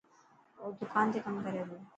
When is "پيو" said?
1.67-1.79